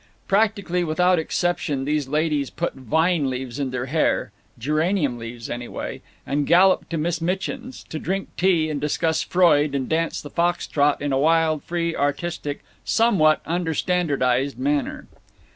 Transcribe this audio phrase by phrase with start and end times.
[0.27, 6.47] Practically without exception these ladies put vine leaves in their hair geranium leaves, anyway and
[6.47, 11.03] galloped to Miss Mitchin's, to drink tea and discuss Freud and dance the fox trot
[11.03, 15.05] in a wild, free, artistic, somewhat unstandardized manner.